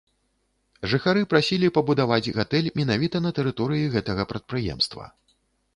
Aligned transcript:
Жыхары 0.93 1.21
прасілі 1.33 1.67
пабудаваць 1.77 2.33
гатэль 2.39 2.73
менавіта 2.81 3.17
на 3.27 3.31
тэрыторыі 3.41 3.85
гэтага 3.99 4.23
прадпрыемства. 4.35 5.05